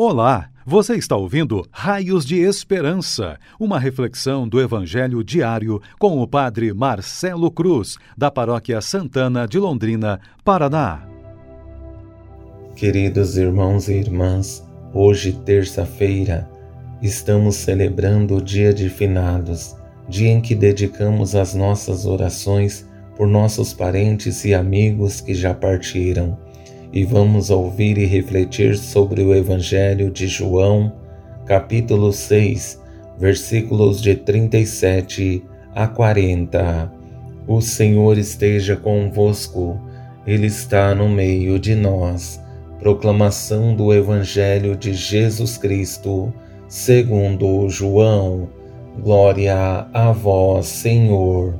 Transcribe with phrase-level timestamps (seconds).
[0.00, 6.72] Olá, você está ouvindo Raios de Esperança, uma reflexão do Evangelho diário com o Padre
[6.72, 11.02] Marcelo Cruz, da Paróquia Santana de Londrina, Paraná.
[12.76, 16.48] Queridos irmãos e irmãs, hoje, terça-feira,
[17.02, 19.74] estamos celebrando o Dia de Finados,
[20.08, 26.38] dia em que dedicamos as nossas orações por nossos parentes e amigos que já partiram
[26.92, 30.92] e vamos ouvir e refletir sobre o Evangelho de João,
[31.44, 32.80] capítulo 6,
[33.18, 35.42] versículos de 37
[35.74, 36.92] a 40.
[37.46, 39.80] O Senhor esteja convosco,
[40.26, 42.42] Ele está no meio de nós.
[42.78, 46.32] Proclamação do Evangelho de Jesus Cristo,
[46.68, 48.48] segundo João.
[49.02, 51.54] Glória a vós, Senhor.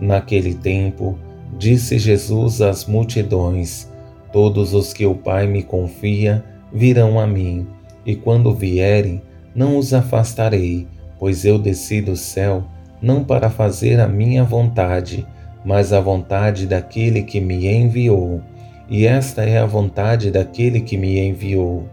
[0.00, 1.18] Naquele tempo,
[1.58, 3.90] disse Jesus às multidões:
[4.34, 7.68] Todos os que o Pai me confia virão a mim,
[8.04, 9.22] e quando vierem,
[9.54, 10.88] não os afastarei,
[11.20, 12.64] pois eu desci do céu
[13.00, 15.24] não para fazer a minha vontade,
[15.64, 18.42] mas a vontade daquele que me enviou.
[18.90, 21.84] E esta é a vontade daquele que me enviou,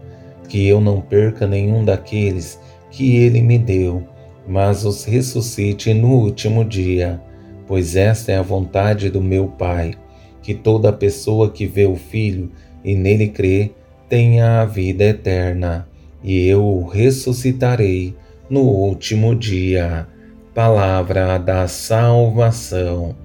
[0.48, 2.58] que eu não perca nenhum daqueles
[2.90, 4.02] que ele me deu,
[4.48, 7.20] mas os ressuscite no último dia,
[7.68, 9.94] pois esta é a vontade do meu Pai
[10.42, 12.50] que toda pessoa que vê o Filho
[12.84, 13.70] e nele crê
[14.08, 15.88] tenha a vida eterna,
[16.22, 18.14] e eu o ressuscitarei
[18.50, 20.06] no último dia.
[20.54, 23.16] Palavra da salvação.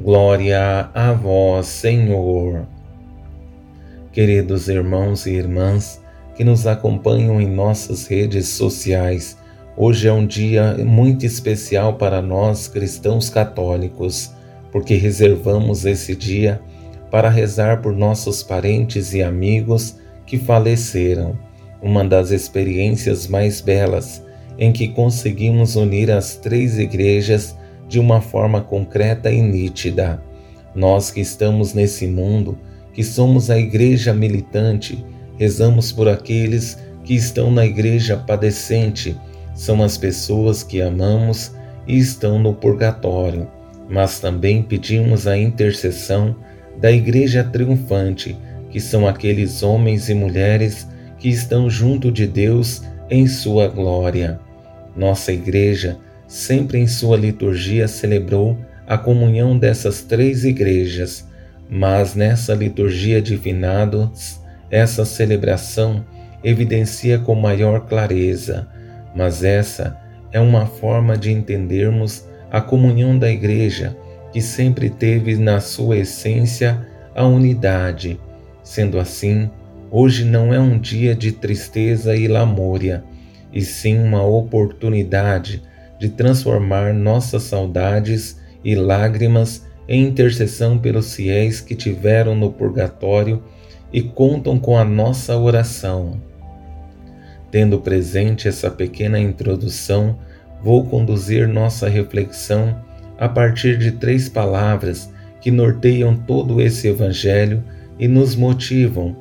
[0.00, 2.66] Glória a vós, Senhor.
[4.12, 6.02] Queridos irmãos e irmãs
[6.34, 9.36] que nos acompanham em nossas redes sociais,
[9.76, 14.32] hoje é um dia muito especial para nós cristãos católicos
[14.72, 16.60] porque reservamos esse dia
[17.10, 21.36] para rezar por nossos parentes e amigos que faleceram,
[21.82, 24.22] uma das experiências mais belas
[24.58, 27.56] em que conseguimos unir as três igrejas
[27.88, 30.22] de uma forma concreta e nítida.
[30.74, 32.58] Nós que estamos nesse mundo,
[32.92, 35.04] que somos a igreja militante,
[35.36, 39.18] rezamos por aqueles que estão na igreja padecente,
[39.54, 41.52] são as pessoas que amamos
[41.86, 43.48] e estão no purgatório
[43.90, 46.36] mas também pedimos a intercessão
[46.80, 48.38] da Igreja triunfante,
[48.70, 54.38] que são aqueles homens e mulheres que estão junto de Deus em sua glória.
[54.96, 55.98] Nossa Igreja,
[56.28, 58.56] sempre em sua liturgia, celebrou
[58.86, 61.28] a comunhão dessas três igrejas,
[61.68, 64.40] mas nessa liturgia de finados,
[64.70, 66.04] essa celebração
[66.42, 68.68] evidencia com maior clareza,
[69.14, 69.96] mas essa
[70.32, 73.96] é uma forma de entendermos a comunhão da Igreja,
[74.32, 78.20] que sempre teve na sua essência a unidade.
[78.62, 79.50] Sendo assim,
[79.90, 83.04] hoje não é um dia de tristeza e lamúria,
[83.52, 85.62] e sim uma oportunidade
[85.98, 93.42] de transformar nossas saudades e lágrimas em intercessão pelos fiéis que tiveram no purgatório
[93.92, 96.20] e contam com a nossa oração.
[97.50, 100.16] Tendo presente essa pequena introdução,
[100.62, 102.78] vou conduzir nossa reflexão
[103.18, 107.62] a partir de três palavras que norteiam todo esse Evangelho
[107.98, 109.16] e nos motivam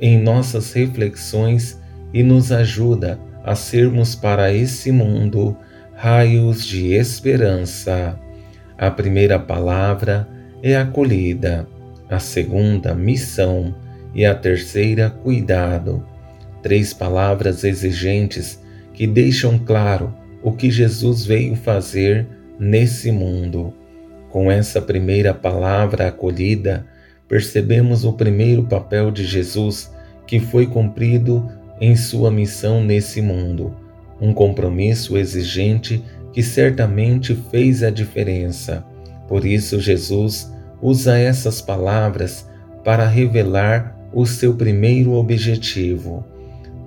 [0.00, 1.80] em nossas reflexões
[2.12, 5.56] e nos ajuda a sermos para esse mundo
[5.94, 8.18] raios de esperança.
[8.76, 10.28] A primeira palavra
[10.62, 11.66] é acolhida,
[12.08, 13.74] a segunda, missão
[14.14, 16.04] e a terceira, cuidado.
[16.62, 18.60] Três palavras exigentes
[18.92, 22.28] que deixam claro o que Jesus veio fazer
[22.60, 23.72] nesse mundo.
[24.28, 26.86] Com essa primeira palavra acolhida,
[27.26, 29.90] percebemos o primeiro papel de Jesus
[30.26, 31.50] que foi cumprido
[31.80, 33.74] em sua missão nesse mundo,
[34.20, 38.84] um compromisso exigente que certamente fez a diferença.
[39.26, 42.46] Por isso, Jesus usa essas palavras
[42.84, 46.24] para revelar o seu primeiro objetivo.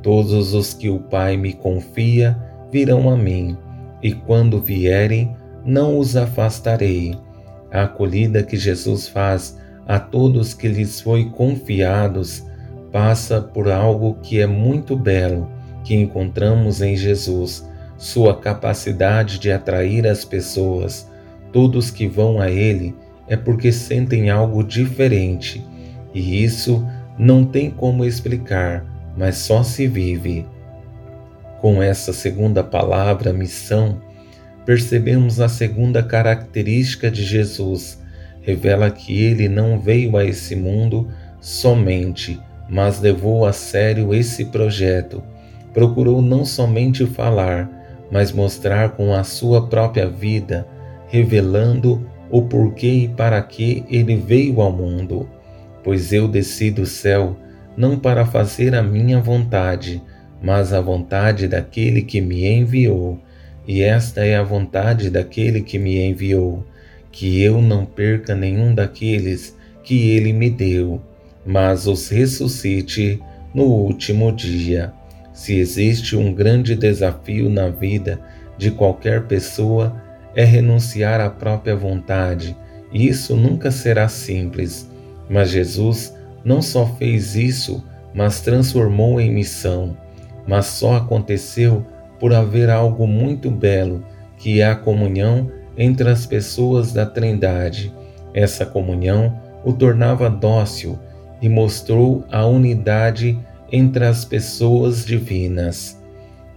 [0.04, 2.38] Todos os que o Pai me confia
[2.72, 3.58] virão a mim,
[4.02, 5.36] e quando vierem,
[5.66, 7.18] não os afastarei.
[7.72, 12.46] A acolhida que Jesus faz a todos que lhes foi confiados
[12.92, 15.50] passa por algo que é muito belo
[15.84, 17.68] que encontramos em Jesus,
[17.98, 21.10] sua capacidade de atrair as pessoas.
[21.54, 22.94] Todos que vão a ele
[23.28, 25.66] é porque sentem algo diferente,
[26.14, 26.86] e isso
[27.18, 28.86] não tem como explicar,
[29.18, 30.46] mas só se vive.
[31.60, 34.02] Com essa segunda palavra, missão,
[34.66, 38.02] percebemos a segunda característica de Jesus.
[38.42, 41.08] Revela que ele não veio a esse mundo
[41.42, 42.40] somente,
[42.70, 45.24] mas levou a sério esse projeto
[45.78, 47.70] procurou não somente falar,
[48.12, 50.68] mas mostrar com a sua própria vida,
[51.08, 55.30] revelando o porquê e para que ele veio ao mundo.
[55.84, 57.38] Pois eu desci do céu
[57.78, 60.02] não para fazer a minha vontade,
[60.42, 63.20] mas a vontade daquele que me enviou.
[63.68, 66.66] E esta é a vontade daquele que me enviou,
[67.12, 71.02] que eu não perca nenhum daqueles que ele me deu,
[71.46, 73.22] mas os ressuscite
[73.54, 74.94] no último dia.
[75.34, 78.20] Se existe um grande desafio na vida
[78.58, 80.02] de qualquer pessoa,
[80.36, 82.56] é renunciar à própria vontade,
[82.94, 84.90] isso nunca será simples.
[85.30, 86.14] Mas Jesus
[86.44, 89.98] não só fez isso, mas transformou em missão.
[90.48, 91.86] Mas só aconteceu
[92.20, 94.04] por haver algo muito belo,
[94.38, 97.94] que é a comunhão entre as pessoas da Trindade.
[98.34, 100.98] Essa comunhão o tornava dócil
[101.42, 103.38] e mostrou a unidade
[103.72, 106.02] entre as pessoas divinas.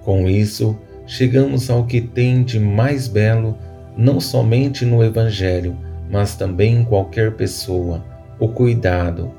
[0.02, 3.58] Com isso, chegamos ao que tem de mais belo,
[3.96, 5.76] não somente no Evangelho,
[6.10, 8.04] mas também em qualquer pessoa:
[8.38, 9.32] o cuidado.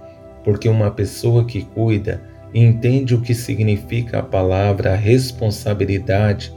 [0.44, 2.22] Porque uma pessoa que cuida
[2.54, 6.54] entende o que significa a palavra responsabilidade,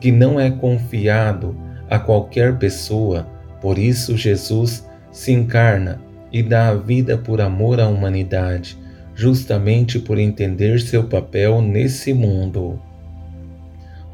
[0.00, 1.56] que não é confiado
[1.88, 3.26] a qualquer pessoa,
[3.60, 6.00] por isso Jesus se encarna
[6.32, 8.76] e dá a vida por amor à humanidade
[9.16, 12.78] justamente por entender seu papel nesse mundo.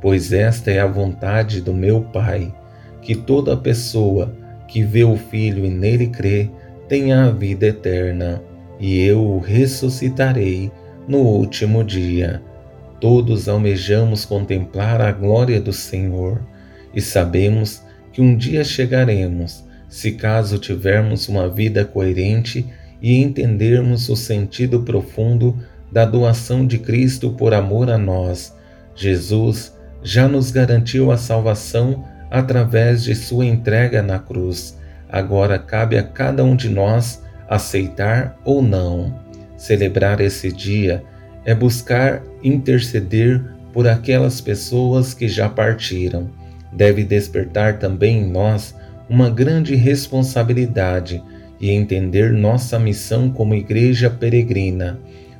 [0.01, 2.55] Pois esta é a vontade do meu Pai,
[3.03, 4.33] que toda pessoa
[4.69, 6.49] que vê o Filho e nele crê
[6.89, 8.41] tenha a vida eterna,
[8.79, 10.71] e eu o ressuscitarei
[11.07, 12.43] no último dia.
[13.01, 16.41] Todos almejamos contemplar a glória do Senhor
[16.95, 17.83] e sabemos
[18.13, 22.67] que um dia chegaremos, se caso tivermos uma vida coerente
[23.01, 25.59] e entendermos o sentido profundo
[25.91, 28.57] da doação de Cristo por amor a nós.
[28.95, 34.79] Jesus já nos garantiu a salvação através de sua entrega na cruz.
[35.09, 39.21] Agora cabe a cada um de nós aceitar ou não.
[39.63, 41.05] Celebrar esse dia
[41.45, 43.41] é buscar interceder
[43.73, 46.29] por aquelas pessoas que já partiram.
[46.73, 48.75] Deve despertar também em nós
[49.09, 51.23] uma grande responsabilidade
[51.61, 54.99] e entender nossa missão como igreja peregrina,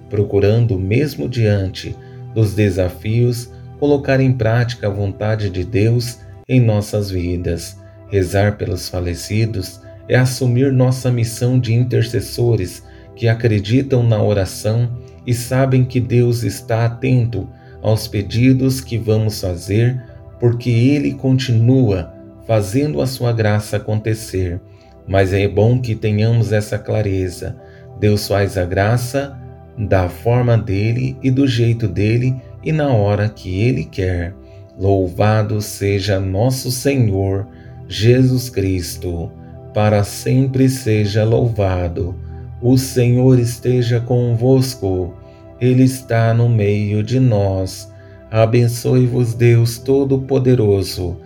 [0.09, 1.97] procurando, mesmo diante
[2.33, 7.77] dos desafios, colocar em prática a vontade de Deus em nossas vidas.
[8.09, 14.91] Rezar pelos falecidos é assumir nossa missão de intercessores que acreditam na oração
[15.27, 17.49] e sabem que Deus está atento
[17.83, 20.03] aos pedidos que vamos fazer,
[20.39, 22.13] porque Ele continua
[22.47, 24.61] fazendo a sua graça acontecer
[25.07, 27.57] mas é bom que tenhamos essa clareza.
[27.99, 29.39] Deus faz a graça
[29.77, 34.35] da forma dele e do jeito dele e na hora que ele quer.
[34.79, 37.47] Louvado seja nosso Senhor
[37.89, 39.31] Jesus Cristo,
[39.75, 42.15] para sempre seja louvado.
[42.63, 45.15] O Senhor esteja convosco,
[45.61, 47.93] Ele está no meio de nós.
[48.31, 51.17] Abençoe-vos, Deus Todo-Poderoso,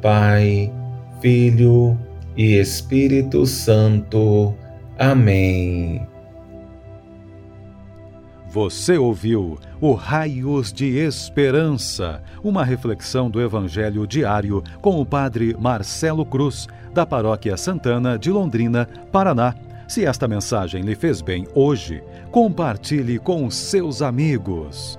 [0.00, 0.72] Pai,
[1.20, 1.98] Filho
[2.36, 4.54] e Espírito Santo.
[4.98, 6.06] Amém.
[8.48, 16.24] Você ouviu o Raios de Esperança, uma reflexão do Evangelho diário com o Padre Marcelo
[16.24, 19.54] Cruz, da Paróquia Santana de Londrina, Paraná.
[19.88, 22.02] Se esta mensagem lhe fez bem hoje,
[22.32, 24.98] compartilhe com seus amigos.